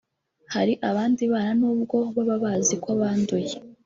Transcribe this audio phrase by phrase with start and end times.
[0.53, 3.55] Hari abandi bana n’ubwo baba bazi ko banduye